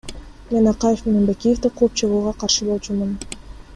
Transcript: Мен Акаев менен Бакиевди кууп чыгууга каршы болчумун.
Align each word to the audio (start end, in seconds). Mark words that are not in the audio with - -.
Мен 0.53 0.69
Акаев 0.71 1.03
менен 1.09 1.27
Бакиевди 1.31 1.71
кууп 1.81 2.01
чыгууга 2.01 2.33
каршы 2.45 2.69
болчумун. 2.71 3.13